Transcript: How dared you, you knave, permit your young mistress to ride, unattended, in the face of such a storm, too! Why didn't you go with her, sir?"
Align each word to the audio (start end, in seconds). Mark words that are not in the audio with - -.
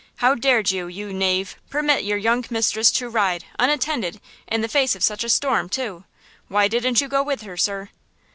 How 0.15 0.33
dared 0.33 0.71
you, 0.71 0.87
you 0.87 1.13
knave, 1.13 1.57
permit 1.69 2.03
your 2.03 2.17
young 2.17 2.43
mistress 2.49 2.91
to 2.93 3.07
ride, 3.07 3.45
unattended, 3.59 4.19
in 4.47 4.61
the 4.61 4.67
face 4.67 4.95
of 4.95 5.03
such 5.03 5.23
a 5.23 5.29
storm, 5.29 5.69
too! 5.69 6.05
Why 6.47 6.67
didn't 6.67 7.01
you 7.01 7.07
go 7.07 7.21
with 7.21 7.43
her, 7.43 7.55
sir?" 7.55 7.89